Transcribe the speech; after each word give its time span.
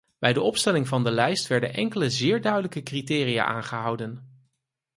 Bij 0.19 0.33
de 0.33 0.41
opstelling 0.41 0.87
van 0.87 1.03
de 1.03 1.11
lijst 1.11 1.47
werden 1.47 1.73
enkele 1.73 2.09
zeer 2.09 2.41
duidelijke 2.41 2.83
criteria 2.83 3.45
aangehouden. 3.45 4.41